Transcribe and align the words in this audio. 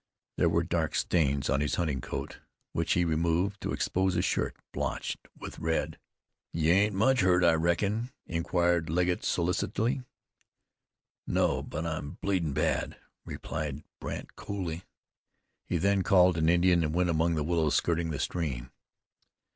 There 0.39 0.49
were 0.49 0.63
dark 0.63 0.95
stains 0.95 1.47
on 1.47 1.61
his 1.61 1.75
hunting 1.75 2.01
coat, 2.01 2.39
which 2.73 2.93
he 2.93 3.05
removed 3.05 3.61
to 3.61 3.71
expose 3.71 4.15
a 4.15 4.23
shirt 4.23 4.55
blotched 4.71 5.27
with 5.37 5.59
red. 5.59 5.99
"You 6.53 6.71
ain't 6.71 6.95
much 6.95 7.21
hurt, 7.21 7.43
I 7.43 7.53
reckon?" 7.53 8.09
inquired 8.25 8.89
Legget 8.89 9.23
solicitously. 9.23 10.01
"No; 11.27 11.61
but 11.61 11.85
I'm 11.85 12.13
bleeding 12.19 12.53
bad," 12.53 12.97
replied 13.27 13.83
Brandt 13.99 14.35
coolly. 14.35 14.81
He 15.67 15.77
then 15.77 16.01
called 16.01 16.35
an 16.35 16.49
Indian 16.49 16.83
and 16.83 16.95
went 16.95 17.11
among 17.11 17.35
the 17.35 17.43
willows 17.43 17.75
skirting 17.75 18.09
the 18.09 18.17
stream. 18.17 18.71